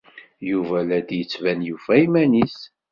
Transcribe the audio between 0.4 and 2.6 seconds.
Yuba la d-yettban yufa iman-nnes.